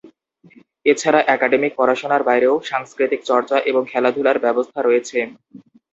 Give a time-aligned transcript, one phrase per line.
[0.85, 5.17] এছাড়া একাডেমিক পড়াশোনার বাইরেও সাংস্কৃতিক চর্চা এবং খেলাধুলার ব্যবস্থা রয়েছে।